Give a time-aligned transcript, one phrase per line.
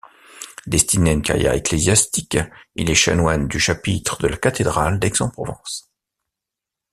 [0.65, 2.39] Destiné à une carrière ecclésiastique,
[2.73, 5.91] il est chanoine du chapitre de la cathédrale d'Aix-en-Provence.